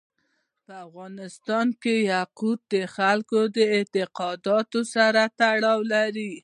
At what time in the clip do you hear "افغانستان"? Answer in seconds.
0.85-1.67